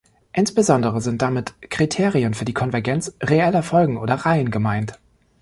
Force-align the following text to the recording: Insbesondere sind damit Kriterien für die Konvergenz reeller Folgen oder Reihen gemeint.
Insbesondere 0.33 0.99
sind 0.99 1.21
damit 1.21 1.53
Kriterien 1.69 2.33
für 2.33 2.43
die 2.43 2.55
Konvergenz 2.55 3.13
reeller 3.21 3.61
Folgen 3.61 3.97
oder 3.97 4.15
Reihen 4.15 4.49
gemeint. 4.49 4.97